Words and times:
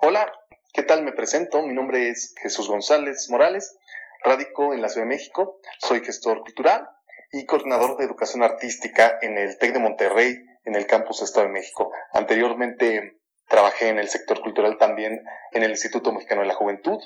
Hola, 0.00 0.32
¿qué 0.72 0.84
tal? 0.84 1.02
Me 1.02 1.10
presento. 1.10 1.60
Mi 1.66 1.74
nombre 1.74 2.08
es 2.08 2.32
Jesús 2.40 2.68
González 2.68 3.28
Morales. 3.30 3.76
Radico 4.22 4.72
en 4.72 4.80
la 4.80 4.88
Ciudad 4.88 5.08
de 5.08 5.14
México. 5.16 5.58
Soy 5.80 6.04
gestor 6.04 6.42
cultural 6.42 6.88
y 7.32 7.46
coordinador 7.46 7.96
de 7.96 8.04
educación 8.04 8.44
artística 8.44 9.18
en 9.20 9.36
el 9.38 9.58
TEC 9.58 9.72
de 9.72 9.80
Monterrey, 9.80 10.36
en 10.64 10.76
el 10.76 10.86
campus 10.86 11.20
Estado 11.22 11.48
de 11.48 11.52
México. 11.52 11.90
Anteriormente 12.12 13.18
trabajé 13.48 13.88
en 13.88 13.98
el 13.98 14.08
sector 14.08 14.40
cultural 14.40 14.78
también 14.78 15.20
en 15.50 15.64
el 15.64 15.70
Instituto 15.72 16.12
Mexicano 16.12 16.42
de 16.42 16.46
la 16.46 16.54
Juventud 16.54 17.00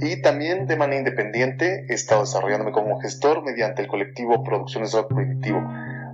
y 0.00 0.22
también 0.22 0.66
de 0.66 0.76
manera 0.76 1.00
independiente 1.00 1.84
he 1.90 1.92
estado 1.92 2.22
desarrollándome 2.22 2.72
como 2.72 2.98
gestor 2.98 3.42
mediante 3.42 3.82
el 3.82 3.88
colectivo 3.88 4.42
Producciones 4.42 4.94
Rock 4.94 5.14
Primitivo. 5.14 5.60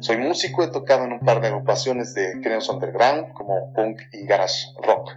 Soy 0.01 0.16
músico, 0.16 0.64
he 0.64 0.69
tocado 0.73 1.05
en 1.05 1.12
un 1.12 1.21
par 1.21 1.41
de 1.41 1.46
agrupaciones 1.46 2.12
de 2.12 2.32
géneros 2.43 2.69
underground 2.69 3.32
como 3.35 3.73
punk 3.73 4.01
y 4.11 4.27
garage 4.27 4.66
rock. 4.82 5.12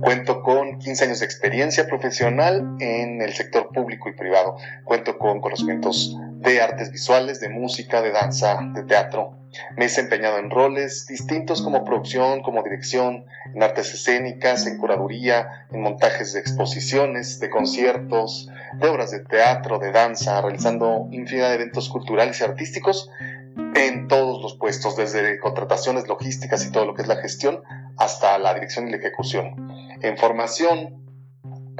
Cuento 0.00 0.42
con 0.42 0.78
15 0.78 1.04
años 1.04 1.20
de 1.20 1.26
experiencia 1.26 1.86
profesional 1.86 2.76
en 2.80 3.20
el 3.20 3.32
sector 3.32 3.68
público 3.72 4.08
y 4.08 4.12
privado. 4.12 4.56
Cuento 4.84 5.18
con 5.18 5.40
conocimientos 5.40 6.16
de 6.36 6.60
artes 6.60 6.92
visuales, 6.92 7.40
de 7.40 7.48
música, 7.48 8.00
de 8.00 8.12
danza, 8.12 8.58
de 8.74 8.84
teatro. 8.84 9.38
Me 9.76 9.84
he 9.84 9.88
desempeñado 9.88 10.38
en 10.38 10.50
roles 10.50 11.06
distintos 11.06 11.62
como 11.62 11.84
producción, 11.84 12.42
como 12.42 12.62
dirección, 12.62 13.24
en 13.54 13.62
artes 13.62 13.92
escénicas, 13.94 14.66
en 14.66 14.78
curaduría, 14.78 15.66
en 15.72 15.80
montajes 15.80 16.34
de 16.34 16.40
exposiciones, 16.40 17.40
de 17.40 17.50
conciertos, 17.50 18.48
de 18.74 18.88
obras 18.88 19.10
de 19.10 19.20
teatro, 19.20 19.78
de 19.78 19.90
danza, 19.90 20.40
realizando 20.40 21.08
infinidad 21.10 21.48
de 21.48 21.56
eventos 21.56 21.88
culturales 21.88 22.40
y 22.40 22.44
artísticos 22.44 23.10
en 23.74 24.06
todos 24.08 24.42
los 24.42 24.56
puestos, 24.56 24.96
desde 24.96 25.38
contrataciones 25.40 26.06
logísticas 26.06 26.64
y 26.64 26.70
todo 26.70 26.86
lo 26.86 26.94
que 26.94 27.02
es 27.02 27.08
la 27.08 27.16
gestión, 27.16 27.62
hasta 27.96 28.38
la 28.38 28.54
dirección 28.54 28.88
y 28.88 28.92
la 28.92 28.98
ejecución. 28.98 29.67
En 30.00 30.16
formación, 30.16 30.98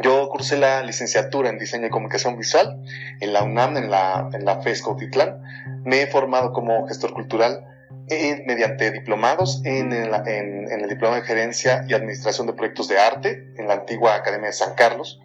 yo 0.03 0.29
cursé 0.29 0.57
la 0.57 0.83
licenciatura 0.83 1.49
en 1.49 1.59
diseño 1.59 1.87
y 1.87 1.91
comunicación 1.91 2.37
visual 2.37 2.83
en 3.21 3.33
la 3.33 3.43
UNAM, 3.43 3.77
en 3.77 3.91
la, 3.91 4.29
en 4.33 4.45
la 4.45 4.61
FES 4.61 4.83
Cautitlán. 4.83 5.43
Me 5.85 6.03
he 6.03 6.07
formado 6.07 6.53
como 6.53 6.87
gestor 6.87 7.13
cultural 7.13 7.65
eh, 8.11 8.43
mediante 8.47 8.91
diplomados 8.91 9.61
en 9.65 9.93
el, 9.93 10.89
diploma 10.89 11.17
de 11.17 11.23
gerencia 11.23 11.85
y 11.89 11.95
administración 11.95 12.47
de 12.47 12.55
proyectos 12.55 12.89
de 12.89 12.99
arte 12.99 13.53
en 13.57 13.69
la 13.69 13.75
antigua 13.75 14.15
Academia 14.15 14.47
de 14.47 14.55
San 14.55 14.75
Carlos, 14.75 15.21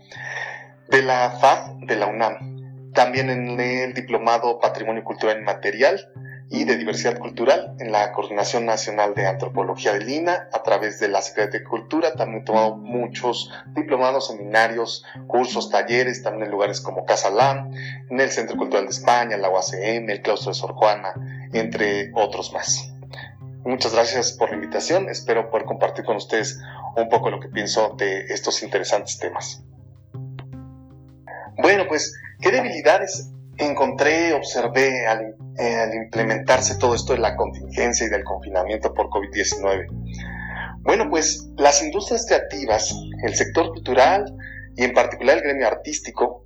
de 0.89 1.01
la 1.01 1.29
FAD 1.31 1.85
de 1.87 1.95
la 1.95 2.07
UNAM. 2.07 2.91
También 2.93 3.29
en 3.29 3.59
el 3.59 3.93
diplomado 3.93 4.59
Patrimonio 4.59 5.03
Cultural 5.03 5.39
Inmaterial 5.39 6.11
y 6.53 6.65
de 6.65 6.77
Diversidad 6.77 7.17
Cultural 7.17 7.75
en 7.79 7.91
la 7.91 8.11
Coordinación 8.11 8.67
Nacional 8.67 9.15
de 9.15 9.25
Antropología 9.25 9.91
de 9.93 10.05
Lina 10.05 10.49
a 10.53 10.61
través 10.61 10.99
de 10.99 11.07
la 11.07 11.23
Secretaría 11.23 11.61
de 11.61 11.65
Cultura. 11.65 12.13
También 12.13 12.43
he 12.43 12.45
tomado 12.45 12.77
muchos 12.77 13.51
diplomados, 13.73 14.27
seminarios, 14.27 15.03
cursos, 15.25 15.71
talleres, 15.71 16.21
también 16.21 16.45
en 16.45 16.51
lugares 16.51 16.79
como 16.79 17.05
Casa 17.05 17.31
Lam, 17.31 17.73
en 18.07 18.19
el 18.19 18.29
Centro 18.29 18.55
Cultural 18.55 18.85
de 18.85 18.91
España, 18.91 19.35
la 19.35 19.49
UACM, 19.49 20.07
el 20.11 20.21
Claustro 20.21 20.51
de 20.51 20.59
Sor 20.59 20.73
Juana, 20.73 21.15
entre 21.53 22.11
otros 22.13 22.53
más. 22.53 22.93
Muchas 23.65 23.95
gracias 23.95 24.33
por 24.33 24.51
la 24.51 24.55
invitación. 24.55 25.09
Espero 25.09 25.49
poder 25.49 25.65
compartir 25.65 26.05
con 26.05 26.17
ustedes 26.17 26.59
un 26.95 27.09
poco 27.09 27.31
lo 27.31 27.39
que 27.39 27.47
pienso 27.47 27.95
de 27.97 28.25
estos 28.25 28.61
interesantes 28.61 29.17
temas. 29.17 29.63
Bueno, 31.57 31.85
pues, 31.87 32.13
¿qué 32.41 32.51
debilidades 32.51 33.31
encontré, 33.65 34.33
observé 34.33 35.05
al, 35.07 35.35
implementarse 35.93 36.77
todo 36.77 36.95
esto 36.95 37.13
de 37.13 37.19
la 37.19 37.35
contingencia 37.35 38.07
y 38.07 38.09
del 38.09 38.23
confinamiento 38.23 38.93
por 38.93 39.07
COVID-19? 39.09 39.87
Bueno, 40.81 41.09
pues 41.09 41.49
las 41.57 41.81
industrias 41.83 42.25
creativas, 42.27 42.93
el 43.23 43.35
sector 43.35 43.69
cultural 43.69 44.25
y 44.75 44.83
en 44.83 44.93
particular 44.93 45.37
el 45.37 45.43
gremio 45.43 45.67
artístico, 45.67 46.45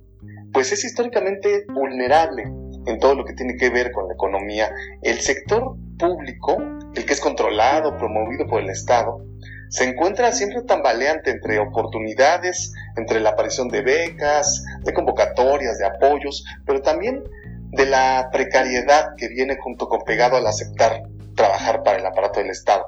pues 0.52 0.72
es 0.72 0.84
históricamente 0.84 1.64
vulnerable 1.72 2.44
en 2.86 2.98
todo 2.98 3.14
lo 3.14 3.24
que 3.24 3.34
tiene 3.34 3.56
que 3.56 3.70
ver 3.70 3.92
con 3.92 4.08
la 4.08 4.14
economía. 4.14 4.70
El 5.02 5.18
sector 5.20 5.76
público, 5.98 6.56
el 6.94 7.04
que 7.04 7.12
es 7.12 7.20
controlado, 7.20 7.96
promovido 7.96 8.46
por 8.46 8.62
el 8.62 8.70
Estado, 8.70 9.20
se 9.68 9.84
encuentra 9.84 10.32
siempre 10.32 10.62
tambaleante 10.62 11.30
entre 11.30 11.58
oportunidades, 11.58 12.72
entre 12.96 13.20
la 13.20 13.30
aparición 13.30 13.68
de 13.68 13.82
becas, 13.82 14.64
de 14.82 14.92
convocatorias, 14.92 15.78
de 15.78 15.86
apoyos, 15.86 16.44
pero 16.64 16.80
también 16.82 17.22
de 17.70 17.86
la 17.86 18.28
precariedad 18.32 19.14
que 19.16 19.28
viene 19.28 19.56
junto 19.58 19.88
con 19.88 20.02
pegado 20.04 20.36
al 20.36 20.46
aceptar 20.46 21.02
trabajar 21.34 21.82
para 21.82 21.98
el 21.98 22.06
aparato 22.06 22.40
del 22.40 22.50
Estado. 22.50 22.84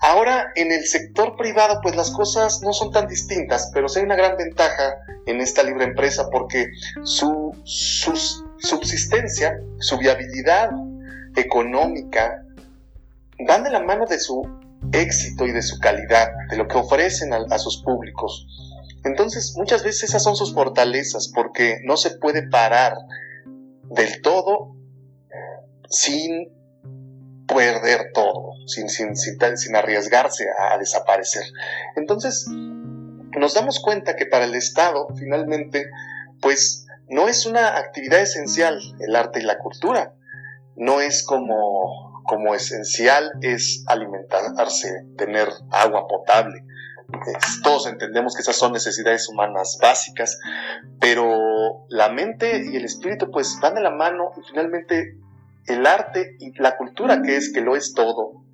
Ahora, 0.00 0.52
en 0.54 0.72
el 0.72 0.84
sector 0.84 1.36
privado, 1.36 1.80
pues 1.82 1.96
las 1.96 2.10
cosas 2.10 2.60
no 2.62 2.72
son 2.72 2.92
tan 2.92 3.06
distintas, 3.06 3.70
pero 3.72 3.88
sí 3.88 3.98
hay 3.98 4.04
una 4.04 4.16
gran 4.16 4.36
ventaja 4.36 4.96
en 5.26 5.40
esta 5.40 5.62
libre 5.62 5.84
empresa 5.84 6.28
porque 6.30 6.66
su, 7.02 7.56
su 7.64 8.14
subsistencia, 8.58 9.58
su 9.78 9.96
viabilidad 9.98 10.70
económica, 11.34 12.42
van 13.46 13.64
de 13.64 13.70
la 13.70 13.80
mano 13.80 14.06
de 14.06 14.18
su 14.18 14.46
éxito 14.92 15.46
y 15.46 15.52
de 15.52 15.62
su 15.62 15.78
calidad, 15.78 16.28
de 16.50 16.56
lo 16.56 16.68
que 16.68 16.78
ofrecen 16.78 17.32
a, 17.32 17.58
sus 17.58 17.82
públicos. 17.82 18.46
Entonces, 19.04 19.54
muchas 19.56 19.84
veces 19.84 20.10
esas 20.10 20.22
son 20.22 20.36
sus 20.36 20.54
fortalezas, 20.54 21.30
porque 21.34 21.78
no 21.84 21.96
se 21.96 22.10
puede 22.18 22.48
parar 22.48 22.94
del 23.90 24.20
todo 24.22 24.76
sin 25.88 26.48
perder 27.46 28.10
todo, 28.12 28.52
sin, 28.66 28.88
sin, 28.88 29.14
sin, 29.16 29.76
arriesgarse 29.76 30.44
a 30.58 30.76
desaparecer. 30.78 31.44
Entonces, 31.94 32.46
nos 32.48 33.54
damos 33.54 33.80
cuenta 33.80 34.16
que 34.16 34.26
para 34.26 34.44
el 34.44 34.54
Estado, 34.54 35.06
finalmente, 35.16 35.86
pues 36.40 36.86
no 37.08 37.28
es 37.28 37.46
una 37.46 37.78
actividad 37.78 38.20
esencial 38.20 38.80
el 39.00 39.14
arte 39.14 39.40
y 39.40 39.44
la 39.44 39.58
cultura. 39.58 40.14
No 40.74 41.00
es 41.00 41.24
como 41.24 42.05
como 42.26 42.54
esencial 42.54 43.32
es 43.40 43.84
alimentarse, 43.86 45.06
tener 45.16 45.48
agua 45.70 46.06
potable. 46.06 46.64
todos 47.62 47.86
entendemos 47.86 48.34
que 48.34 48.42
esas 48.42 48.56
son 48.56 48.72
necesidades 48.72 49.28
humanas 49.28 49.78
básicas, 49.80 50.38
pero 51.00 51.86
la 51.88 52.08
mente 52.10 52.64
y 52.70 52.76
el 52.76 52.84
espíritu 52.84 53.30
pues 53.30 53.58
van 53.62 53.74
de 53.74 53.80
la 53.80 53.90
mano 53.90 54.32
y 54.36 54.48
finalmente 54.48 55.16
el 55.66 55.86
arte 55.86 56.36
y 56.38 56.52
la 56.60 56.76
cultura 56.76 57.22
que 57.22 57.36
es 57.36 57.52
que 57.52 57.60
lo 57.60 57.76
es 57.76 57.94
todo, 57.94 58.44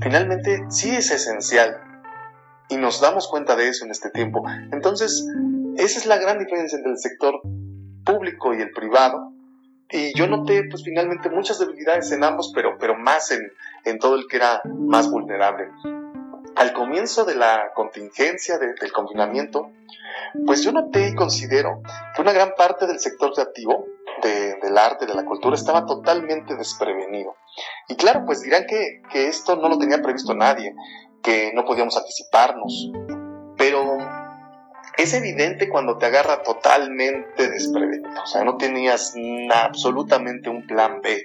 finalmente 0.00 0.64
sí 0.68 0.90
es 0.90 1.10
esencial 1.10 1.76
y 2.68 2.76
nos 2.76 3.00
damos 3.00 3.28
cuenta 3.28 3.56
de 3.56 3.68
eso 3.68 3.84
en 3.84 3.90
este 3.90 4.10
tiempo. 4.10 4.42
Entonces, 4.72 5.26
esa 5.76 5.98
es 5.98 6.06
la 6.06 6.18
gran 6.18 6.38
diferencia 6.38 6.76
entre 6.76 6.92
el 6.92 6.98
sector 6.98 7.40
público 8.04 8.54
y 8.54 8.60
el 8.60 8.70
privado 8.70 9.32
y 9.90 10.12
yo 10.14 10.26
noté 10.26 10.64
pues 10.70 10.84
finalmente 10.84 11.30
muchas 11.30 11.58
debilidades 11.58 12.10
en 12.12 12.24
ambos, 12.24 12.52
pero, 12.54 12.76
pero 12.78 12.96
más 12.96 13.30
en, 13.30 13.52
en 13.84 13.98
todo 13.98 14.16
el 14.16 14.26
que 14.28 14.36
era 14.36 14.60
más 14.64 15.10
vulnerable. 15.10 15.70
Al 16.56 16.72
comienzo 16.72 17.24
de 17.24 17.36
la 17.36 17.70
contingencia, 17.74 18.58
del 18.58 18.92
confinamiento, 18.92 19.70
pues 20.44 20.62
yo 20.62 20.72
noté 20.72 21.08
y 21.08 21.14
considero 21.14 21.82
que 22.14 22.22
una 22.22 22.32
gran 22.32 22.54
parte 22.56 22.86
del 22.86 22.98
sector 22.98 23.32
creativo, 23.32 23.86
del 24.22 24.76
arte, 24.76 25.06
de 25.06 25.14
la 25.14 25.24
cultura, 25.24 25.54
estaba 25.54 25.86
totalmente 25.86 26.56
desprevenido. 26.56 27.36
Y 27.88 27.94
claro, 27.94 28.24
pues 28.26 28.42
dirán 28.42 28.66
que, 28.66 29.02
que 29.10 29.28
esto 29.28 29.56
no 29.56 29.68
lo 29.68 29.78
tenía 29.78 30.02
previsto 30.02 30.34
nadie, 30.34 30.74
que 31.22 31.52
no 31.54 31.64
podíamos 31.64 31.96
anticiparnos, 31.96 32.90
pero 33.56 33.96
es 34.98 35.14
evidente 35.14 35.68
cuando 35.68 35.96
te 35.96 36.06
agarra 36.06 36.42
totalmente 36.42 37.48
desprevenido. 37.48 38.10
O 38.20 38.26
sea, 38.26 38.42
no 38.42 38.56
tenías 38.56 39.14
absolutamente 39.54 40.50
un 40.50 40.66
plan 40.66 41.00
B. 41.00 41.24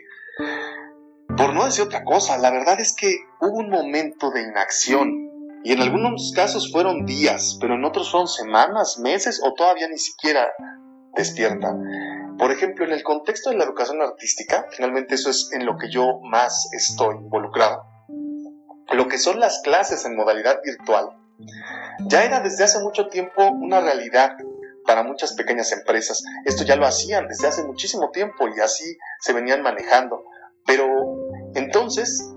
Por 1.35 1.53
no 1.55 1.65
decir 1.65 1.83
otra 1.83 2.03
cosa, 2.03 2.37
la 2.37 2.51
verdad 2.51 2.79
es 2.79 2.95
que 2.95 3.15
hubo 3.41 3.57
un 3.57 3.69
momento 3.69 4.29
de 4.29 4.43
inacción. 4.43 5.29
Y 5.63 5.71
en 5.71 5.81
algunos 5.81 6.33
casos 6.35 6.71
fueron 6.71 7.05
días, 7.05 7.57
pero 7.59 7.73
en 7.73 7.83
otros 7.83 8.11
fueron 8.11 8.27
semanas, 8.27 8.99
meses 8.99 9.41
o 9.43 9.53
todavía 9.53 9.87
ni 9.87 9.97
siquiera 9.97 10.51
despierta. 11.15 11.75
Por 12.37 12.51
ejemplo, 12.51 12.85
en 12.85 12.91
el 12.91 13.01
contexto 13.01 13.49
de 13.49 13.57
la 13.57 13.63
educación 13.63 14.01
artística, 14.01 14.67
finalmente 14.71 15.15
eso 15.15 15.31
es 15.31 15.49
en 15.51 15.65
lo 15.65 15.77
que 15.77 15.89
yo 15.89 16.19
más 16.21 16.69
estoy 16.73 17.15
involucrado, 17.15 17.85
lo 18.91 19.07
que 19.07 19.17
son 19.17 19.39
las 19.39 19.61
clases 19.63 20.05
en 20.05 20.15
modalidad 20.15 20.59
virtual, 20.63 21.09
ya 21.99 22.23
era 22.23 22.39
desde 22.39 22.63
hace 22.63 22.79
mucho 22.79 23.07
tiempo 23.07 23.47
una 23.47 23.81
realidad 23.81 24.31
para 24.85 25.03
muchas 25.03 25.33
pequeñas 25.33 25.71
empresas. 25.71 26.23
Esto 26.45 26.63
ya 26.63 26.75
lo 26.75 26.85
hacían 26.85 27.27
desde 27.27 27.47
hace 27.47 27.63
muchísimo 27.63 28.11
tiempo 28.11 28.47
y 28.47 28.59
así 28.59 28.97
se 29.21 29.33
venían 29.33 29.61
manejando. 29.61 30.23
Pero 30.65 30.87
entonces, 31.55 32.33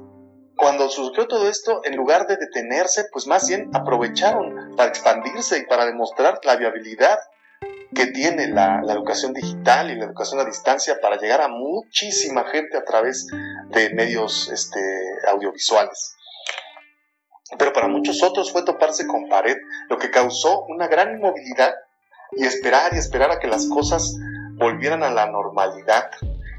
cuando 0.56 0.88
surgió 0.88 1.26
todo 1.26 1.48
esto, 1.48 1.80
en 1.84 1.96
lugar 1.96 2.26
de 2.26 2.36
detenerse, 2.36 3.04
pues 3.12 3.26
más 3.26 3.48
bien 3.48 3.70
aprovecharon 3.74 4.74
para 4.76 4.88
expandirse 4.88 5.58
y 5.58 5.66
para 5.66 5.86
demostrar 5.86 6.40
la 6.44 6.56
viabilidad 6.56 7.18
que 7.94 8.06
tiene 8.06 8.48
la, 8.48 8.82
educación 8.88 9.32
digital 9.32 9.90
y 9.90 9.96
la 9.96 10.06
educación 10.06 10.40
a 10.40 10.44
distancia 10.44 10.98
para 11.00 11.16
llegar 11.18 11.40
a 11.40 11.48
muchísima 11.48 12.44
gente 12.44 12.76
a 12.76 12.84
través 12.84 13.26
de 13.70 13.90
medios 13.94 14.50
este, 14.52 14.80
audiovisuales. 15.28 16.15
Pero 17.58 17.72
para 17.72 17.88
muchos 17.88 18.22
otros 18.22 18.52
fue 18.52 18.64
toparse 18.64 19.06
con 19.06 19.28
pared, 19.28 19.56
lo 19.88 19.98
que 19.98 20.10
causó 20.10 20.64
una 20.64 20.88
gran 20.88 21.16
inmovilidad 21.16 21.74
y 22.32 22.44
esperar 22.44 22.92
y 22.94 22.98
esperar 22.98 23.30
a 23.30 23.38
que 23.38 23.46
las 23.46 23.66
cosas 23.66 24.16
volvieran 24.54 25.02
a 25.02 25.10
la 25.10 25.26
normalidad. 25.26 26.10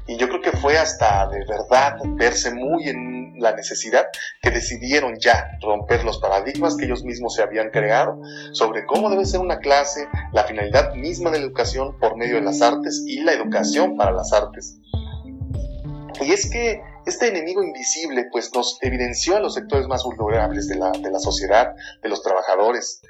Y 0.06 0.16
yo 0.16 0.28
creo 0.28 0.40
que 0.40 0.52
fue 0.52 0.78
hasta 0.78 1.28
de 1.28 1.44
verdad 1.44 1.98
verse 2.16 2.54
muy 2.54 2.88
en 2.88 3.34
la 3.38 3.52
necesidad 3.52 4.06
que 4.40 4.50
decidieron 4.50 5.18
ya 5.20 5.50
romper 5.60 6.02
los 6.04 6.18
paradigmas 6.18 6.76
que 6.76 6.86
ellos 6.86 7.04
mismos 7.04 7.34
se 7.34 7.42
habían 7.42 7.70
creado 7.70 8.20
sobre 8.52 8.86
cómo 8.86 9.10
debe 9.10 9.26
ser 9.26 9.40
una 9.40 9.58
clase, 9.58 10.08
la 10.32 10.44
finalidad 10.44 10.94
misma 10.94 11.30
de 11.30 11.38
la 11.38 11.44
educación 11.44 11.98
por 11.98 12.16
medio 12.16 12.36
de 12.36 12.42
las 12.42 12.62
artes 12.62 13.04
y 13.06 13.20
la 13.20 13.32
educación 13.32 13.96
para 13.96 14.12
las 14.12 14.32
artes. 14.32 14.78
Y 16.20 16.32
es 16.32 16.50
que 16.50 16.80
este 17.06 17.28
enemigo 17.28 17.62
invisible 17.62 18.26
pues 18.30 18.52
nos 18.54 18.78
evidenció 18.82 19.36
a 19.36 19.40
los 19.40 19.54
sectores 19.54 19.86
más 19.86 20.02
vulnerables 20.04 20.68
de 20.68 20.76
la, 20.76 20.90
de 20.90 21.10
la 21.10 21.18
sociedad, 21.18 21.74
de 22.02 22.08
los 22.08 22.22
trabajadores, 22.22 23.00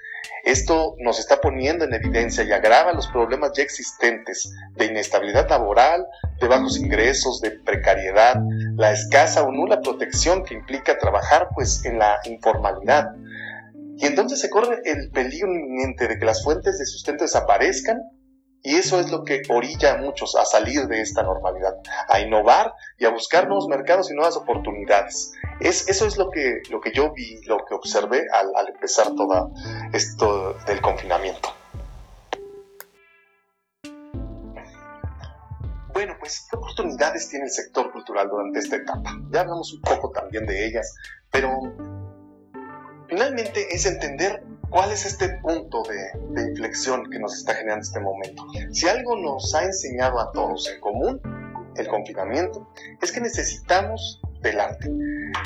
esto 0.44 0.94
nos 0.99 1.19
está 1.19 1.40
poniendo 1.40 1.85
en 1.85 1.94
evidencia 1.94 2.44
y 2.44 2.52
agrava 2.52 2.93
los 2.93 3.08
problemas 3.08 3.52
ya 3.56 3.62
existentes 3.62 4.52
de 4.76 4.87
inestabilidad 4.87 5.49
laboral, 5.49 6.06
de 6.40 6.49
bajos 6.49 6.79
ingresos, 6.79 7.40
de 7.40 7.50
precariedad, 7.50 8.37
la 8.76 8.93
escasa 8.93 9.43
o 9.43 9.52
nula 9.52 9.81
protección 9.81 10.44
que 10.44 10.55
implica 10.55 10.99
trabajar 10.99 11.49
pues 11.55 11.85
en 11.85 11.99
la 11.99 12.19
informalidad. 12.25 13.11
Y 13.96 14.06
entonces 14.06 14.40
se 14.40 14.49
corre 14.49 14.81
el 14.85 15.11
peligro 15.11 15.52
inminente 15.52 16.06
de 16.06 16.19
que 16.19 16.25
las 16.25 16.44
fuentes 16.44 16.79
de 16.79 16.87
sustento 16.87 17.25
desaparezcan 17.25 17.99
y 18.69 18.76
eso 18.76 19.00
es 19.00 19.11
lo 19.11 19.25
que 19.25 19.41
orilla 19.49 19.94
a 19.94 19.97
muchos 19.97 20.37
a 20.37 20.44
salir 20.44 20.87
de 20.88 21.00
esta 21.00 21.23
normalidad, 21.23 21.79
a 22.06 22.20
innovar 22.20 22.75
y 22.99 23.06
a 23.06 23.09
buscar 23.09 23.47
nuevos 23.47 23.67
mercados 23.67 24.11
y 24.11 24.15
nuevas 24.15 24.37
oportunidades. 24.37 25.32
Es, 25.59 25.88
eso 25.88 26.06
es 26.06 26.19
lo 26.19 26.31
que, 26.31 26.61
lo 26.69 26.79
que 26.79 26.93
yo 26.93 27.11
vi, 27.15 27.41
lo 27.47 27.65
que 27.65 27.75
observé 27.75 28.26
al, 28.31 28.55
al 28.55 28.69
empezar 28.69 29.06
todo 29.17 29.53
esto 29.94 30.53
del 30.67 30.82
confinamiento. 30.82 31.49
Bueno, 35.94 36.17
pues, 36.21 36.47
¿qué 36.50 36.56
oportunidades 36.59 37.26
tiene 37.31 37.47
el 37.47 37.50
sector 37.50 37.91
cultural 37.91 38.29
durante 38.29 38.59
esta 38.59 38.76
etapa? 38.76 39.17
Ya 39.31 39.41
hablamos 39.41 39.73
un 39.73 39.81
poco 39.81 40.11
también 40.11 40.44
de 40.44 40.67
ellas, 40.67 40.94
pero 41.31 41.59
finalmente 43.09 43.75
es 43.75 43.87
entender 43.87 44.43
¿Cuál 44.70 44.93
es 44.93 45.06
este 45.06 45.31
punto 45.38 45.82
de, 45.82 46.43
inflexión 46.50 47.09
que 47.11 47.19
nos 47.19 47.35
está 47.35 47.55
generando 47.55 47.82
este 47.82 48.00
momento? 48.00 48.44
Si 48.73 48.87
algo 48.87 49.17
nos 49.17 49.55
ha 49.55 49.65
enseñado 49.65 50.20
a 50.20 50.31
todos 50.32 50.69
en 50.69 50.81
común, 50.81 51.20
el 51.76 51.88
confinamiento, 51.88 52.69
es 53.00 53.12
que 53.12 53.20
necesitamos 53.20 54.20
del 54.43 54.61
arte. 54.61 54.91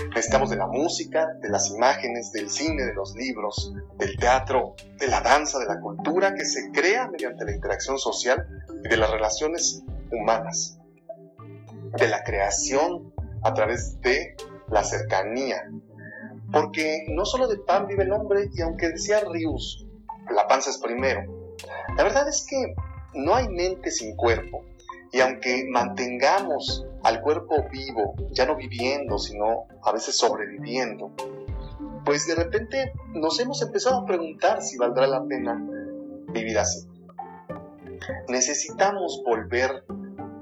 Necesitamos 0.09 0.51
de 0.51 0.57
la 0.57 0.67
música, 0.67 1.35
de 1.41 1.51
las 1.51 1.71
imágenes, 1.71 2.33
del 2.33 2.51
cine, 2.51 2.85
de 2.85 2.95
los 2.95 3.15
libros, 3.15 3.73
del 3.97 4.17
teatro, 4.17 4.75
de 4.99 5.07
la 5.07 5.21
danza, 5.21 5.59
de 5.59 5.67
la 5.67 5.81
cultura 5.81 6.35
que 6.35 6.45
se 6.45 6.71
crea 6.73 7.09
mediante 7.09 7.45
la 7.45 7.53
interacción 7.53 7.99
social 7.99 8.47
y 8.85 8.89
de 8.89 8.97
las 8.97 9.11
relaciones 9.11 9.83
humanas. 10.11 10.79
De 11.97 12.09
la 12.09 12.25
creación 12.25 13.13
a 13.43 13.55
través 13.55 14.01
de 14.01 14.37
la 14.69 14.83
cercanía, 14.83 15.63
porque 16.53 17.07
no 17.09 17.25
solo 17.25 17.49
de 17.49 17.59
pan 17.59 17.87
vive 17.87 18.05
el 18.05 18.13
hombre, 18.13 18.51
y 18.53 18.61
aunque 18.61 18.89
decía 18.89 19.21
Rius, 19.31 19.87
la 20.31 20.47
panza 20.47 20.71
es 20.71 20.79
primero, 20.79 21.55
la 21.97 22.03
verdad 22.05 22.29
es 22.29 22.47
que 22.49 22.75
no 23.15 23.35
hay 23.35 23.49
mente 23.49 23.91
sin 23.91 24.17
cuerpo. 24.17 24.65
Y 25.13 25.21
aunque 25.21 25.67
mantengamos 25.71 26.87
al 27.03 27.21
cuerpo 27.21 27.67
vivo, 27.71 28.15
ya 28.31 28.47
no 28.47 28.57
viviendo, 28.57 29.19
sino 29.19 29.67
a 29.83 29.93
veces 29.93 30.17
sobreviviendo, 30.17 31.13
pues 32.05 32.27
de 32.27 32.35
repente 32.35 32.93
nos 33.13 33.39
hemos 33.39 33.61
empezado 33.61 34.01
a 34.01 34.07
preguntar 34.07 34.63
si 34.63 34.79
valdrá 34.79 35.07
la 35.07 35.23
pena 35.25 35.63
vivir 36.29 36.59
así. 36.59 36.89
Necesitamos 38.29 39.23
volver 39.25 39.85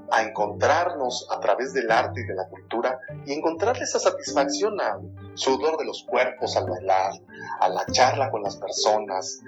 a 0.09 0.23
encontrarnos 0.23 1.27
a 1.31 1.39
través 1.39 1.73
del 1.73 1.91
arte 1.91 2.21
y 2.21 2.25
de 2.25 2.35
la 2.35 2.47
cultura 2.47 2.99
y 3.25 3.33
encontrarle 3.33 3.83
esa 3.83 3.99
satisfacción 3.99 4.79
al 4.79 5.01
sudor 5.35 5.77
de 5.77 5.85
los 5.85 6.03
cuerpos 6.03 6.55
al 6.57 6.69
bailar, 6.69 7.13
a 7.59 7.69
la 7.69 7.85
charla 7.91 8.31
con 8.31 8.43
las 8.43 8.57
personas, 8.57 9.41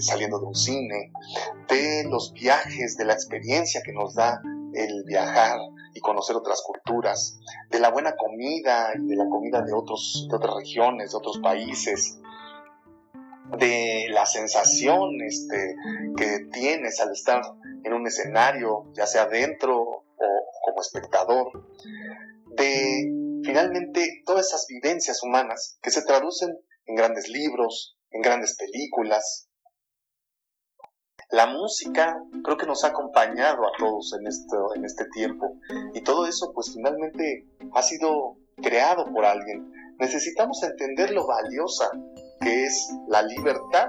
saliendo 0.00 0.38
de 0.38 0.46
un 0.46 0.54
cine, 0.54 1.12
de 1.68 2.04
los 2.08 2.32
viajes, 2.32 2.96
de 2.96 3.04
la 3.04 3.14
experiencia 3.14 3.82
que 3.84 3.92
nos 3.92 4.14
da 4.14 4.40
el 4.74 5.04
viajar 5.04 5.58
y 5.94 6.00
conocer 6.00 6.36
otras 6.36 6.62
culturas, 6.62 7.38
de 7.70 7.80
la 7.80 7.90
buena 7.90 8.14
comida 8.16 8.92
y 8.94 9.06
de 9.06 9.16
la 9.16 9.28
comida 9.28 9.62
de, 9.62 9.72
otros, 9.72 10.26
de 10.30 10.36
otras 10.36 10.54
regiones, 10.54 11.10
de 11.12 11.16
otros 11.16 11.38
países, 11.38 12.18
de 13.58 14.06
la 14.10 14.26
sensación 14.26 15.20
este, 15.22 15.74
que 16.16 16.46
tienes 16.52 17.00
al 17.00 17.12
estar 17.12 17.40
en 17.82 17.92
un 17.92 18.06
escenario, 18.06 18.86
ya 18.94 19.06
sea 19.06 19.26
dentro 19.26 19.80
o 19.80 20.04
como 20.62 20.80
espectador, 20.82 21.64
de 22.56 23.27
finalmente 23.44 24.22
todas 24.24 24.48
esas 24.48 24.66
vivencias 24.68 25.22
humanas 25.22 25.78
que 25.82 25.90
se 25.90 26.02
traducen 26.04 26.58
en 26.86 26.94
grandes 26.94 27.28
libros, 27.28 27.96
en 28.10 28.22
grandes 28.22 28.56
películas. 28.56 29.48
La 31.30 31.46
música 31.46 32.16
creo 32.42 32.56
que 32.56 32.66
nos 32.66 32.84
ha 32.84 32.88
acompañado 32.88 33.66
a 33.66 33.72
todos 33.78 34.14
en, 34.14 34.26
en 34.76 34.84
este 34.84 35.04
tiempo 35.12 35.58
y 35.92 36.00
todo 36.00 36.26
eso 36.26 36.52
pues 36.54 36.72
finalmente 36.72 37.46
ha 37.74 37.82
sido 37.82 38.36
creado 38.62 39.04
por 39.12 39.24
alguien. 39.24 39.70
Necesitamos 39.98 40.62
entender 40.62 41.10
lo 41.10 41.26
valiosa 41.26 41.90
que 42.40 42.64
es 42.64 42.88
la 43.08 43.22
libertad 43.22 43.88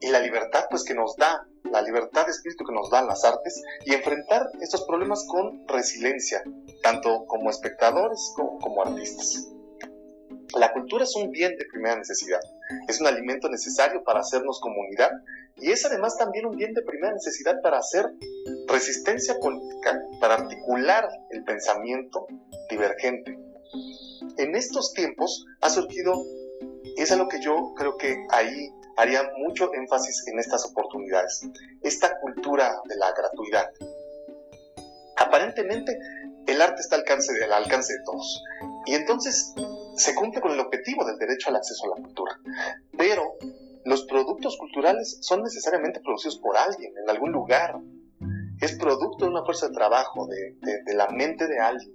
y 0.00 0.10
la 0.10 0.20
libertad 0.20 0.66
pues 0.68 0.84
que 0.84 0.94
nos 0.94 1.16
da 1.16 1.46
la 1.74 1.82
libertad 1.82 2.24
de 2.24 2.30
espíritu 2.30 2.64
que 2.64 2.72
nos 2.72 2.88
dan 2.88 3.08
las 3.08 3.24
artes 3.24 3.60
y 3.84 3.94
enfrentar 3.94 4.48
estos 4.60 4.84
problemas 4.84 5.26
con 5.26 5.66
resiliencia, 5.66 6.44
tanto 6.84 7.26
como 7.26 7.50
espectadores 7.50 8.32
como 8.36 8.80
artistas. 8.80 9.48
La 10.56 10.72
cultura 10.72 11.02
es 11.02 11.16
un 11.16 11.32
bien 11.32 11.56
de 11.58 11.64
primera 11.64 11.96
necesidad, 11.96 12.38
es 12.86 13.00
un 13.00 13.08
alimento 13.08 13.48
necesario 13.48 14.04
para 14.04 14.20
hacernos 14.20 14.60
comunidad 14.60 15.10
y 15.56 15.72
es 15.72 15.84
además 15.84 16.16
también 16.16 16.46
un 16.46 16.56
bien 16.56 16.74
de 16.74 16.82
primera 16.82 17.12
necesidad 17.12 17.60
para 17.60 17.78
hacer 17.78 18.06
resistencia 18.68 19.40
política, 19.40 20.00
para 20.20 20.34
articular 20.34 21.08
el 21.30 21.42
pensamiento 21.42 22.28
divergente. 22.70 23.36
En 24.38 24.54
estos 24.54 24.92
tiempos 24.92 25.44
ha 25.60 25.70
surgido, 25.70 26.22
es 26.96 27.10
a 27.10 27.16
lo 27.16 27.26
que 27.26 27.40
yo 27.40 27.74
creo 27.76 27.96
que 27.96 28.14
ahí 28.30 28.70
haría 28.96 29.30
mucho 29.36 29.72
énfasis 29.74 30.26
en 30.28 30.38
estas 30.38 30.64
oportunidades, 30.66 31.46
esta 31.82 32.18
cultura 32.20 32.80
de 32.88 32.96
la 32.96 33.12
gratuidad. 33.12 33.70
Aparentemente, 35.16 35.98
el 36.46 36.60
arte 36.60 36.80
está 36.80 36.96
al 36.96 37.02
alcance, 37.02 37.44
al 37.44 37.52
alcance 37.52 37.92
de 37.92 38.04
todos, 38.04 38.42
y 38.86 38.94
entonces 38.94 39.54
se 39.96 40.14
cumple 40.14 40.40
con 40.40 40.52
el 40.52 40.60
objetivo 40.60 41.04
del 41.04 41.18
derecho 41.18 41.50
al 41.50 41.56
acceso 41.56 41.86
a 41.86 41.96
la 41.96 42.04
cultura. 42.04 42.38
Pero 42.96 43.36
los 43.84 44.04
productos 44.04 44.56
culturales 44.56 45.18
son 45.20 45.42
necesariamente 45.42 46.00
producidos 46.00 46.38
por 46.38 46.56
alguien, 46.56 46.92
en 46.96 47.08
algún 47.08 47.32
lugar. 47.32 47.78
Es 48.60 48.76
producto 48.78 49.24
de 49.24 49.30
una 49.30 49.44
fuerza 49.44 49.68
de 49.68 49.74
trabajo, 49.74 50.26
de, 50.26 50.56
de 50.84 50.94
la 50.94 51.08
mente 51.08 51.46
de 51.46 51.58
alguien, 51.58 51.92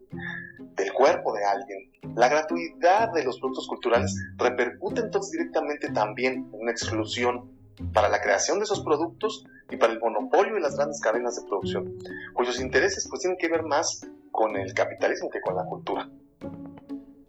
del 0.75 0.93
cuerpo 0.93 1.33
de 1.33 1.43
alguien. 1.45 1.88
La 2.19 2.27
gratuidad 2.27 3.13
de 3.13 3.23
los 3.23 3.39
productos 3.39 3.65
culturales 3.65 4.13
repercute 4.35 4.99
entonces 4.99 5.31
directamente 5.31 5.89
también 5.89 6.49
en 6.53 6.61
una 6.63 6.71
exclusión 6.71 7.49
para 7.93 8.09
la 8.09 8.19
creación 8.19 8.59
de 8.59 8.65
esos 8.65 8.81
productos 8.81 9.45
y 9.69 9.77
para 9.77 9.93
el 9.93 10.01
monopolio 10.01 10.53
de 10.55 10.59
las 10.59 10.75
grandes 10.75 10.99
cadenas 10.99 11.37
de 11.37 11.47
producción, 11.47 11.97
cuyos 12.33 12.59
intereses 12.59 13.07
pues 13.09 13.21
tienen 13.21 13.37
que 13.37 13.47
ver 13.47 13.63
más 13.63 14.05
con 14.31 14.57
el 14.57 14.73
capitalismo 14.73 15.29
que 15.29 15.39
con 15.39 15.55
la 15.55 15.63
cultura. 15.63 16.09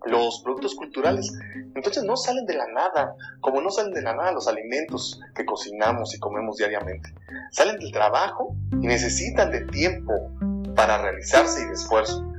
Los 0.06 0.40
productos 0.42 0.74
culturales 0.74 1.38
entonces 1.76 2.02
no 2.02 2.16
salen 2.16 2.44
de 2.46 2.54
la 2.54 2.66
nada, 2.66 3.14
como 3.40 3.60
no 3.60 3.70
salen 3.70 3.94
de 3.94 4.02
la 4.02 4.16
nada 4.16 4.32
los 4.32 4.48
alimentos 4.48 5.20
que 5.36 5.44
cocinamos 5.44 6.16
y 6.16 6.18
comemos 6.18 6.56
diariamente. 6.56 7.14
Salen 7.52 7.78
del 7.78 7.92
trabajo 7.92 8.56
y 8.72 8.88
necesitan 8.88 9.52
de 9.52 9.60
tiempo 9.66 10.32
para 10.74 11.00
realizarse 11.00 11.62
y 11.62 11.66
de 11.66 11.74
esfuerzo. 11.74 12.29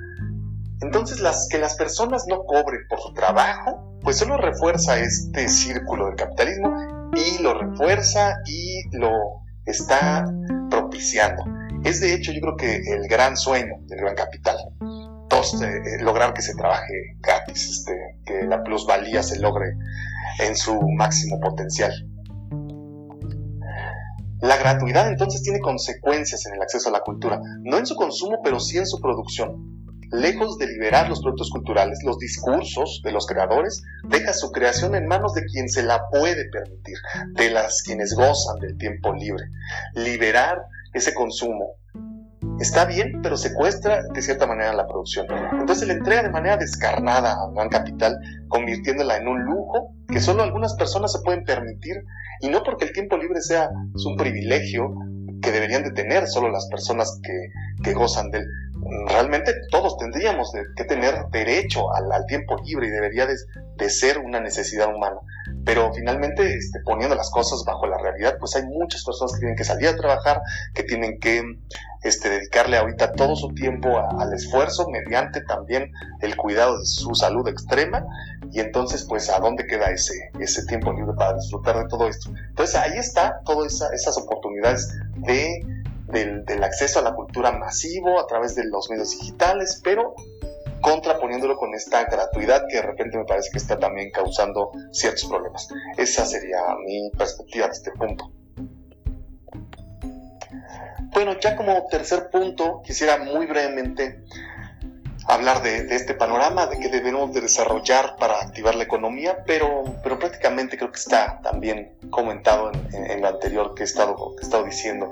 Entonces, 0.81 1.19
las, 1.19 1.47
que 1.49 1.59
las 1.59 1.75
personas 1.75 2.25
no 2.27 2.43
cobren 2.43 2.81
por 2.89 2.99
su 2.99 3.13
trabajo, 3.13 3.97
pues 4.01 4.17
solo 4.17 4.37
refuerza 4.37 4.99
este 4.99 5.47
círculo 5.47 6.07
del 6.07 6.15
capitalismo 6.15 6.75
y 7.15 7.41
lo 7.41 7.53
refuerza 7.53 8.35
y 8.47 8.97
lo 8.97 9.11
está 9.65 10.25
propiciando. 10.71 11.43
Es 11.83 12.01
de 12.01 12.13
hecho, 12.13 12.31
yo 12.31 12.41
creo 12.41 12.55
que 12.57 12.75
el 12.93 13.07
gran 13.07 13.37
sueño 13.37 13.75
del 13.81 13.99
gran 13.99 14.15
capital. 14.15 14.57
Todos, 15.29 15.61
eh, 15.61 15.81
lograr 16.01 16.33
que 16.33 16.41
se 16.41 16.55
trabaje 16.55 17.15
gratis, 17.19 17.69
este, 17.69 17.93
que 18.25 18.43
la 18.43 18.63
plusvalía 18.63 19.21
se 19.23 19.39
logre 19.39 19.73
en 20.39 20.55
su 20.55 20.79
máximo 20.97 21.39
potencial. 21.39 21.93
La 24.41 24.57
gratuidad 24.57 25.07
entonces 25.07 25.43
tiene 25.43 25.59
consecuencias 25.59 26.47
en 26.47 26.55
el 26.55 26.61
acceso 26.61 26.89
a 26.89 26.91
la 26.91 27.01
cultura, 27.01 27.39
no 27.61 27.77
en 27.77 27.85
su 27.85 27.95
consumo, 27.95 28.39
pero 28.43 28.59
sí 28.59 28.79
en 28.79 28.87
su 28.87 28.99
producción 28.99 29.80
lejos 30.11 30.57
de 30.57 30.67
liberar 30.67 31.09
los 31.09 31.21
productos 31.21 31.49
culturales, 31.49 31.99
los 32.03 32.17
discursos 32.17 33.01
de 33.03 33.11
los 33.11 33.25
creadores, 33.25 33.81
deja 34.09 34.33
su 34.33 34.51
creación 34.51 34.95
en 34.95 35.07
manos 35.07 35.33
de 35.33 35.45
quien 35.45 35.69
se 35.69 35.83
la 35.83 36.07
puede 36.11 36.49
permitir, 36.49 36.97
de 37.33 37.51
las 37.51 37.81
quienes 37.83 38.13
gozan 38.13 38.59
del 38.59 38.77
tiempo 38.77 39.13
libre. 39.13 39.45
Liberar 39.95 40.63
ese 40.93 41.13
consumo 41.13 41.75
está 42.59 42.85
bien, 42.85 43.21
pero 43.21 43.37
secuestra 43.37 44.03
de 44.13 44.21
cierta 44.21 44.45
manera 44.45 44.73
la 44.73 44.85
producción. 44.85 45.25
Entonces 45.59 45.87
le 45.87 45.93
entrega 45.93 46.23
de 46.23 46.29
manera 46.29 46.57
descarnada 46.57 47.33
a 47.33 47.51
gran 47.53 47.69
capital, 47.69 48.17
convirtiéndola 48.49 49.17
en 49.17 49.27
un 49.27 49.43
lujo 49.43 49.93
que 50.07 50.19
solo 50.19 50.43
algunas 50.43 50.75
personas 50.75 51.11
se 51.11 51.19
pueden 51.21 51.43
permitir, 51.43 51.95
y 52.41 52.49
no 52.49 52.63
porque 52.63 52.85
el 52.85 52.93
tiempo 52.93 53.17
libre 53.17 53.41
sea 53.41 53.69
un 54.05 54.15
privilegio 54.17 54.93
que 55.41 55.51
deberían 55.51 55.83
de 55.83 55.91
tener 55.91 56.27
solo 56.27 56.49
las 56.49 56.67
personas 56.69 57.19
que, 57.23 57.83
que 57.83 57.93
gozan 57.93 58.29
de 58.29 58.39
él. 58.39 58.45
Realmente 59.07 59.53
todos 59.69 59.97
tendríamos 59.97 60.51
que 60.75 60.83
tener 60.83 61.25
derecho 61.31 61.93
al, 61.93 62.25
tiempo 62.25 62.57
libre 62.63 62.87
y 62.87 62.89
debería 62.89 63.25
de, 63.25 63.35
de, 63.77 63.89
ser 63.89 64.19
una 64.19 64.39
necesidad 64.39 64.93
humana. 64.93 65.17
Pero 65.65 65.93
finalmente, 65.93 66.55
este, 66.55 66.79
poniendo 66.83 67.15
las 67.15 67.29
cosas 67.31 67.63
bajo 67.65 67.87
la 67.87 67.97
realidad, 67.97 68.37
pues 68.39 68.55
hay 68.55 68.63
muchas 68.63 69.03
personas 69.03 69.33
que 69.33 69.39
tienen 69.39 69.55
que 69.55 69.63
salir 69.63 69.87
a 69.87 69.95
trabajar, 69.95 70.41
que 70.73 70.83
tienen 70.83 71.19
que 71.19 71.41
este, 72.03 72.29
dedicarle 72.29 72.77
ahorita 72.77 73.13
todo 73.13 73.35
su 73.35 73.53
tiempo 73.53 73.99
al 73.99 74.33
esfuerzo 74.33 74.87
mediante 74.89 75.41
también 75.41 75.91
el 76.21 76.35
cuidado 76.35 76.79
de 76.79 76.85
su 76.85 77.13
salud 77.13 77.47
extrema 77.47 78.03
y 78.51 78.59
entonces 78.59 79.05
pues 79.07 79.29
a 79.29 79.39
dónde 79.39 79.67
queda 79.67 79.91
ese, 79.91 80.31
ese 80.39 80.65
tiempo 80.65 80.91
libre 80.93 81.13
para 81.15 81.35
disfrutar 81.35 81.77
de 81.77 81.87
todo 81.87 82.07
esto. 82.07 82.31
Entonces 82.49 82.75
ahí 82.75 82.97
está 82.97 83.41
todas 83.45 83.81
esas 83.93 84.17
oportunidades 84.17 84.97
de, 85.17 85.61
del, 86.11 86.63
acceso 86.63 86.99
a 86.99 87.01
la 87.01 87.13
cultura 87.13 87.51
masivo 87.51 88.19
a 88.19 88.27
través 88.27 88.55
de 88.55 88.65
los 88.65 88.89
medios 88.89 89.11
digitales, 89.11 89.81
pero 89.83 90.15
contraponiéndolo 90.81 91.57
con 91.57 91.73
esta 91.75 92.03
gratuidad 92.05 92.63
que 92.67 92.77
de 92.77 92.81
repente 92.81 93.17
me 93.17 93.25
parece 93.25 93.51
que 93.51 93.57
está 93.57 93.77
también 93.77 94.11
causando 94.11 94.71
ciertos 94.91 95.25
problemas. 95.25 95.67
Esa 95.97 96.25
sería 96.25 96.59
mi 96.85 97.11
perspectiva 97.11 97.67
de 97.67 97.73
este 97.73 97.91
punto. 97.91 98.31
Bueno, 101.13 101.37
ya 101.39 101.55
como 101.55 101.87
tercer 101.87 102.29
punto, 102.31 102.81
quisiera 102.83 103.17
muy 103.17 103.45
brevemente 103.45 104.23
hablar 105.31 105.61
de, 105.63 105.95
este 105.95 106.13
panorama, 106.13 106.67
de 106.67 106.77
qué 106.77 106.89
debemos 106.89 107.33
de 107.33 107.39
desarrollar 107.39 108.17
para 108.17 108.41
activar 108.41 108.75
la 108.75 108.83
economía, 108.83 109.43
pero, 109.45 109.95
pero 110.03 110.19
prácticamente 110.19 110.77
creo 110.77 110.91
que 110.91 110.99
está 110.99 111.39
también 111.41 111.93
comentado 112.09 112.71
en, 112.91 113.21
lo 113.21 113.29
anterior 113.29 113.73
que 113.73 113.83
he, 113.83 113.85
estado, 113.85 114.35
que 114.35 114.41
he 114.41 114.45
estado 114.45 114.65
diciendo. 114.65 115.09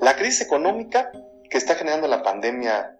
La 0.00 0.16
crisis 0.16 0.40
económica 0.40 1.12
que 1.50 1.58
está 1.58 1.74
generando 1.74 2.08
la 2.08 2.22
pandemia 2.22 2.96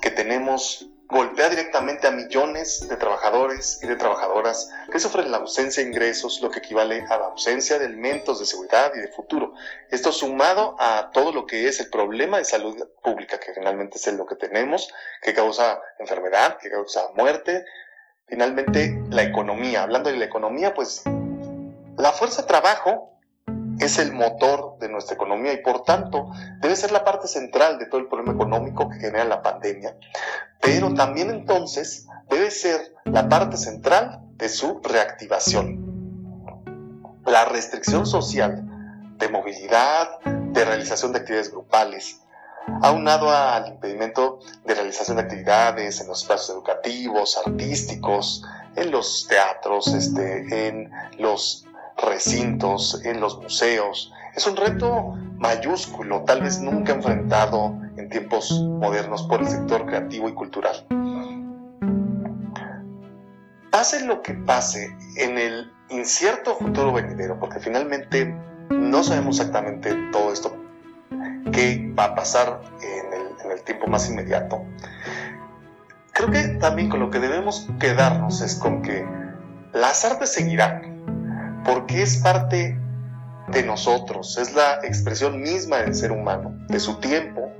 que 0.00 0.10
tenemos 0.10 0.88
golpea 1.12 1.50
directamente 1.50 2.06
a 2.06 2.10
millones 2.10 2.88
de 2.88 2.96
trabajadores 2.96 3.78
y 3.82 3.86
de 3.86 3.96
trabajadoras 3.96 4.70
que 4.90 4.98
sufren 4.98 5.30
la 5.30 5.36
ausencia 5.36 5.82
de 5.82 5.90
ingresos, 5.90 6.40
lo 6.40 6.50
que 6.50 6.60
equivale 6.60 7.04
a 7.08 7.18
la 7.18 7.26
ausencia 7.26 7.78
de 7.78 7.84
alimentos, 7.84 8.40
de 8.40 8.46
seguridad 8.46 8.92
y 8.96 9.00
de 9.00 9.08
futuro. 9.08 9.52
Esto 9.90 10.10
sumado 10.10 10.74
a 10.80 11.10
todo 11.12 11.30
lo 11.32 11.44
que 11.44 11.68
es 11.68 11.80
el 11.80 11.90
problema 11.90 12.38
de 12.38 12.46
salud 12.46 12.88
pública, 13.02 13.38
que 13.38 13.52
finalmente 13.52 13.98
es 13.98 14.12
lo 14.14 14.24
que 14.24 14.36
tenemos, 14.36 14.90
que 15.20 15.34
causa 15.34 15.80
enfermedad, 15.98 16.56
que 16.56 16.70
causa 16.70 17.02
muerte. 17.14 17.66
Finalmente, 18.26 18.98
la 19.10 19.22
economía. 19.22 19.82
Hablando 19.82 20.10
de 20.10 20.16
la 20.16 20.24
economía, 20.24 20.72
pues 20.72 21.02
la 21.98 22.12
fuerza 22.12 22.40
de 22.40 22.48
trabajo 22.48 23.12
es 23.84 23.98
el 23.98 24.12
motor 24.12 24.78
de 24.78 24.88
nuestra 24.88 25.14
economía 25.14 25.52
y 25.52 25.58
por 25.58 25.82
tanto 25.82 26.30
debe 26.60 26.76
ser 26.76 26.92
la 26.92 27.04
parte 27.04 27.26
central 27.26 27.78
de 27.78 27.86
todo 27.86 28.00
el 28.00 28.08
problema 28.08 28.32
económico 28.32 28.88
que 28.88 28.98
genera 28.98 29.24
la 29.24 29.42
pandemia, 29.42 29.96
pero 30.62 30.94
también 30.94 31.28
entonces 31.28 32.06
debe 32.30 32.50
ser 32.50 32.94
la 33.04 33.28
parte 33.28 33.56
central 33.56 34.20
de 34.36 34.48
su 34.48 34.80
reactivación. 34.82 35.82
La 37.26 37.44
restricción 37.44 38.06
social 38.06 38.64
de 39.18 39.28
movilidad, 39.28 40.20
de 40.20 40.64
realización 40.64 41.12
de 41.12 41.18
actividades 41.18 41.50
grupales, 41.50 42.20
aunado 42.80 43.28
al 43.30 43.68
impedimento 43.68 44.38
de 44.64 44.74
realización 44.74 45.16
de 45.16 45.24
actividades 45.24 46.00
en 46.00 46.06
los 46.06 46.22
espacios 46.22 46.50
educativos, 46.50 47.40
artísticos, 47.44 48.44
en 48.76 48.90
los 48.92 49.26
teatros, 49.28 49.88
este, 49.88 50.68
en 50.68 50.90
los 51.18 51.66
recintos, 51.96 53.04
en 53.04 53.20
los 53.20 53.36
museos. 53.38 54.12
Es 54.34 54.46
un 54.46 54.56
reto 54.56 55.14
mayúsculo, 55.36 56.22
tal 56.22 56.42
vez 56.42 56.60
nunca 56.60 56.92
enfrentado 56.92 57.76
en 57.91 57.91
tiempos 58.12 58.52
modernos 58.62 59.24
por 59.24 59.40
el 59.40 59.48
sector 59.48 59.86
creativo 59.86 60.28
y 60.28 60.34
cultural. 60.34 60.86
Pase 63.70 64.04
lo 64.04 64.22
que 64.22 64.34
pase 64.34 64.96
en 65.16 65.38
el 65.38 65.72
incierto 65.88 66.54
futuro 66.56 66.92
venidero, 66.92 67.40
porque 67.40 67.58
finalmente 67.58 68.32
no 68.70 69.02
sabemos 69.02 69.38
exactamente 69.38 69.94
todo 70.12 70.32
esto 70.32 70.56
que 71.52 71.92
va 71.98 72.04
a 72.04 72.14
pasar 72.14 72.60
en 72.80 73.50
el, 73.50 73.62
tiempo 73.62 73.86
más 73.86 74.08
inmediato. 74.08 74.64
Creo 76.12 76.30
que 76.30 76.48
también 76.58 76.88
con 76.88 77.00
lo 77.00 77.10
que 77.10 77.20
debemos 77.20 77.68
quedarnos 77.78 78.40
es 78.40 78.56
con 78.56 78.82
que 78.82 79.06
las 79.72 80.04
artes 80.04 80.32
seguirán, 80.32 81.62
porque 81.64 82.02
es 82.02 82.16
parte 82.18 82.76
de 83.48 83.62
nosotros, 83.62 84.36
es 84.38 84.54
la 84.54 84.80
expresión 84.82 85.40
misma 85.40 85.78
del 85.78 85.94
ser 85.94 86.12
humano, 86.12 86.56
de 86.68 86.80
su 86.80 86.98
tiempo, 86.98 87.52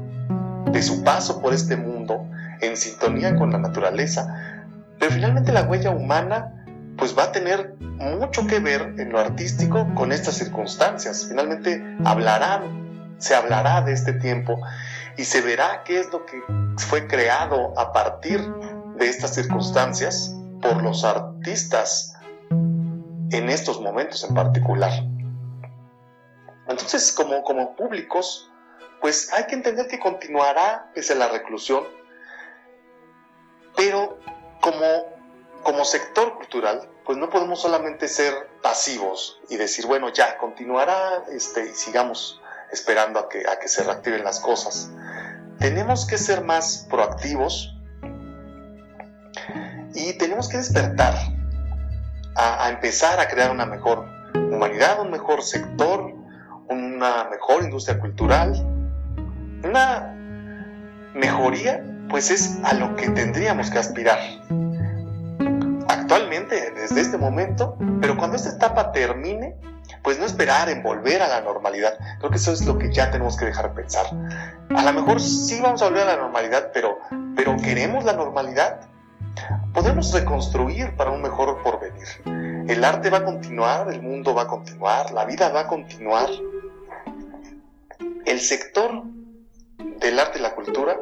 de 0.73 0.83
su 0.83 1.05
paso 1.05 1.41
por 1.41 1.53
este 1.55 1.77
mundo, 1.77 2.27
en 2.61 2.77
sintonía 2.77 3.37
con 3.37 3.53
la 3.53 3.59
naturaleza. 3.59 4.63
Pero 4.99 5.13
finalmente 5.13 5.53
la 5.53 5.63
huella 5.63 5.91
humana 5.91 6.65
pues 6.97 7.17
va 7.17 7.25
a 7.25 7.33
tener 7.33 7.75
mucho 7.79 8.47
que 8.47 8.59
ver 8.59 8.95
en 8.99 9.11
lo 9.11 9.19
artístico 9.19 9.87
con 9.95 10.13
estas 10.13 10.37
circunstancias. 10.37 11.27
Finalmente 11.29 11.83
hablarán, 12.05 13.17
se 13.19 13.35
hablará 13.35 13.83
de 13.83 13.93
este 13.93 14.13
tiempo 14.15 14.61
y 15.17 15.25
se 15.25 15.41
verá 15.41 15.83
qué 15.85 16.01
es 16.01 16.13
lo 16.13 16.25
que 16.27 16.41
fue 16.77 17.07
creado 17.07 17.79
a 17.79 17.93
partir 17.93 18.41
de 18.99 19.09
estas 19.09 19.35
circunstancias 19.35 20.35
por 20.61 20.83
los 20.83 21.05
artistas 21.05 22.15
en 22.51 23.49
estos 23.49 23.81
momentos 23.81 24.25
en 24.29 24.35
particular. 24.35 24.93
Entonces, 26.69 27.13
como, 27.13 27.43
como 27.43 27.75
públicos, 27.75 28.52
pues 29.03 29.33
hay 29.33 29.47
que 29.47 29.57
entender 29.57 29.89
que 29.89 29.99
continuará 29.99 30.91
pese 30.95 31.13
a 31.13 31.17
la 31.17 31.29
reclusión, 31.29 31.85
pero 33.77 34.21
como, 34.61 35.17
como 35.65 35.85
sector 35.85 36.37
cultural, 36.37 36.89
pues 37.05 37.19
no 37.19 37.29
podemos 37.29 37.61
solamente 37.61 38.07
ser 38.07 38.49
pasivos 38.63 39.41
y 39.49 39.57
decir, 39.57 39.87
bueno, 39.87 40.11
ya 40.11 40.39
continuará 40.39 41.25
este, 41.33 41.67
y 41.71 41.75
sigamos 41.75 42.41
esperando 42.71 43.19
a 43.19 43.29
que, 43.29 43.43
a 43.49 43.59
que 43.59 43.67
se 43.67 43.83
reactiven 43.83 44.23
las 44.23 44.39
cosas. 44.39 44.89
Tenemos 45.59 46.07
que 46.07 46.17
ser 46.17 46.45
más 46.45 46.87
proactivos 46.89 47.75
y 49.95 50.13
tenemos 50.15 50.49
que 50.49 50.59
despertar 50.59 51.15
a, 52.37 52.71
empezar 52.71 53.19
a 53.19 53.27
crear 53.27 53.51
una 53.51 53.67
mejor 53.67 54.07
humanidad, 54.35 55.01
un 55.01 55.11
mejor 55.11 55.43
sector, 55.43 56.15
una 56.69 57.25
mejor 57.25 57.65
industria 57.65 57.99
cultural, 57.99 58.72
una 59.65 60.15
mejoría, 61.15 61.85
pues 62.09 62.31
es 62.31 62.59
a 62.65 62.75
lo 62.75 62.95
que 62.97 63.09
tendríamos 63.11 63.71
que 63.71 63.79
aspirar. 63.79 64.19
Actualmente, 65.89 66.73
desde 66.73 67.01
este 67.01 67.19
momento, 67.19 67.77
pero 68.01 68.17
cuando 68.17 68.37
esta 68.37 68.51
etapa 68.51 68.93
termine, 68.93 69.57
pues 70.03 70.19
no 70.19 70.27
esperar 70.27 70.69
en 70.69 70.83
volver 70.83 71.23
a 71.23 71.29
la 71.29 71.41
normalidad. 71.41 71.95
Creo 72.19 72.31
que 72.31 72.37
eso 72.37 72.53
es 72.53 72.65
lo 72.65 72.79
que 72.79 72.93
ya 72.93 73.11
tenemos 73.11 73.37
que 73.37 73.47
dejar 73.47 73.69
de 73.69 73.83
pensar. 73.83 74.07
A 74.75 74.83
lo 74.83 74.93
mejor 74.93 75.21
sí 75.21 75.61
vamos 75.61 75.83
a 75.83 75.87
volver 75.87 76.03
a 76.03 76.17
la 76.17 76.17
normalidad, 76.17 76.71
pero, 76.73 76.99
pero 77.37 77.57
¿queremos 77.57 78.05
la 78.05 78.15
normalidad? 78.15 78.81
podemos 79.73 80.13
reconstruir 80.13 80.95
para 80.97 81.11
un 81.11 81.23
mejor 81.23 81.63
porvenir. 81.63 82.07
El 82.71 82.85
arte 82.85 83.11
va 83.11 83.19
a 83.19 83.25
continuar, 83.25 83.93
el 83.93 84.03
mundo 84.03 84.35
va 84.35 84.43
a 84.43 84.47
continuar, 84.47 85.11
la 85.13 85.25
vida 85.25 85.49
va 85.51 85.61
a 85.61 85.67
continuar. 85.67 86.29
El 88.25 88.41
sector 88.41 89.05
del 90.13 90.21
arte 90.21 90.39
y 90.39 90.43
la 90.43 90.55
cultura 90.55 90.99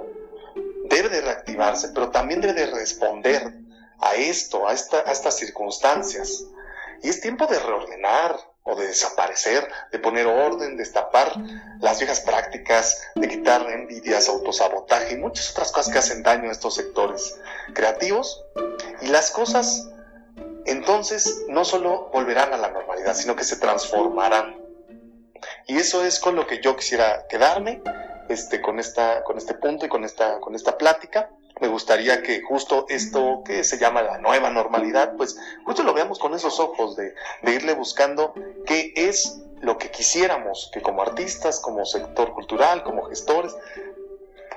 debe 0.89 1.09
de 1.09 1.21
reactivarse, 1.21 1.89
pero 1.95 2.11
también 2.11 2.41
debe 2.41 2.55
de 2.55 2.67
responder 2.67 3.55
a 3.99 4.15
esto, 4.15 4.67
a, 4.67 4.71
a 4.71 4.75
estas 4.75 5.37
circunstancias. 5.37 6.45
Y 7.03 7.09
es 7.09 7.21
tiempo 7.21 7.47
de 7.47 7.59
reordenar, 7.59 8.37
o 8.63 8.77
de 8.77 8.87
desaparecer, 8.87 9.69
de 9.91 9.99
poner 9.99 10.27
orden, 10.27 10.77
de 10.77 10.83
destapar 10.83 11.33
las 11.81 11.99
viejas 11.99 12.21
prácticas, 12.21 13.03
de 13.15 13.29
quitar 13.29 13.69
envidias, 13.71 14.29
autosabotaje 14.29 15.15
y 15.15 15.17
muchas 15.17 15.51
otras 15.51 15.73
cosas 15.73 15.93
que 15.93 15.99
hacen 15.99 16.23
daño 16.23 16.49
a 16.49 16.53
estos 16.53 16.75
sectores 16.75 17.39
creativos. 17.75 18.45
Y 19.01 19.07
las 19.07 19.31
cosas 19.31 19.89
entonces 20.67 21.45
no 21.49 21.65
solo 21.65 22.11
volverán 22.13 22.53
a 22.53 22.59
la 22.59 22.71
normalidad, 22.71 23.15
sino 23.15 23.35
que 23.35 23.45
se 23.45 23.57
transformarán. 23.57 24.61
Y 25.67 25.79
eso 25.79 26.05
es 26.05 26.21
con 26.21 26.37
lo 26.37 26.47
que 26.47 26.61
yo 26.61 26.77
quisiera 26.77 27.27
quedarme, 27.29 27.83
este, 28.31 28.61
con, 28.61 28.79
esta, 28.79 29.25
con 29.25 29.37
este 29.37 29.55
punto 29.55 29.85
y 29.87 29.89
con 29.89 30.05
esta, 30.05 30.41
con 30.41 30.55
esta 30.55 30.79
plática. 30.79 31.31
me 31.61 31.69
gustaría 31.69 32.23
que 32.23 32.41
justo 32.43 32.87
esto 32.89 33.43
que 33.45 33.65
se 33.65 33.79
llama 33.79 34.03
la 34.03 34.19
nueva 34.19 34.51
normalidad, 34.51 35.17
pues 35.17 35.37
justo 35.65 35.83
lo 35.83 35.93
veamos 35.93 36.19
con 36.19 36.35
esos 36.35 36.61
ojos 36.61 36.97
de, 36.97 37.15
irle 37.43 37.75
buscando 37.75 38.33
qué 38.67 38.93
es 38.95 39.43
lo 39.61 39.77
que 39.77 39.91
quisiéramos 39.91 40.71
que 40.73 40.81
como 40.81 41.03
artistas, 41.03 41.61
como 41.61 41.85
sector 41.85 42.33
cultural, 42.33 42.83
como 42.83 43.03
gestores, 43.03 43.55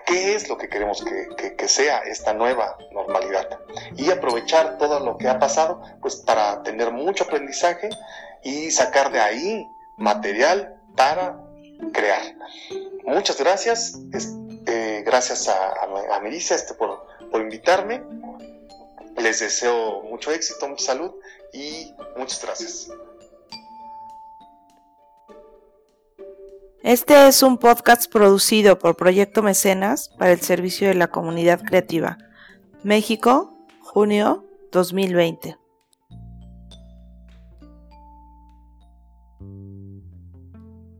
qué 0.05 0.35
es 0.35 0.47
lo 0.47 0.57
que 0.57 0.69
queremos 0.69 1.03
que, 1.03 1.55
que, 1.55 1.67
sea 1.67 1.99
esta 1.99 2.33
nueva 2.33 2.77
normalidad 2.91 3.59
y 3.95 4.11
aprovechar 4.11 4.77
todo 4.77 4.99
lo 4.99 5.17
que 5.17 5.27
ha 5.29 5.39
pasado 5.39 5.81
pues 6.01 6.17
para 6.17 6.61
tener 6.63 6.91
mucho 6.91 7.23
aprendizaje 7.23 7.89
y 8.43 8.71
sacar 8.71 9.11
de 9.11 9.19
ahí 9.19 9.67
material 9.97 10.75
para 10.95 11.42
crear. 11.91 12.35
Muchas 13.05 13.37
gracias, 13.39 13.99
eh, 14.67 15.03
gracias 15.05 15.47
a, 15.47 15.53
a, 15.53 16.17
a 16.17 16.27
este, 16.27 16.73
por, 16.73 17.05
por 17.31 17.41
invitarme. 17.41 18.03
Les 19.17 19.39
deseo 19.39 20.01
mucho 20.03 20.31
éxito, 20.31 20.67
mucha 20.67 20.85
salud 20.85 21.11
y 21.53 21.93
muchas 22.17 22.43
gracias. 22.43 22.89
Este 26.83 27.27
es 27.27 27.41
un 27.43 27.57
podcast 27.57 28.11
producido 28.11 28.77
por 28.77 28.97
Proyecto 28.97 29.41
Mecenas 29.41 30.09
para 30.17 30.33
el 30.33 30.41
servicio 30.41 30.89
de 30.89 30.95
la 30.95 31.07
comunidad 31.07 31.61
creativa. 31.63 32.17
México, 32.83 33.57
junio 33.79 34.45
2020. 34.73 35.62